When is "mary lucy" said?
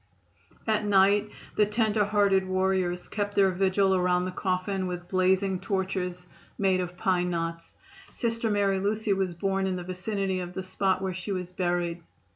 8.49-9.13